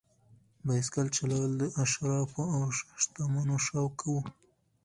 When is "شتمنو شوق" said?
3.01-3.97